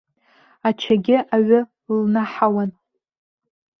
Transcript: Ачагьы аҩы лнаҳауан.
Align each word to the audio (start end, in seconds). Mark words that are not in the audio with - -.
Ачагьы 0.67 1.17
аҩы 1.35 1.59
лнаҳауан. 1.97 2.69